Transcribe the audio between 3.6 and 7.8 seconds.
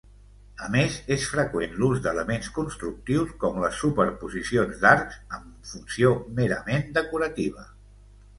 les superposicions d'arcs, amb funció merament decorativa.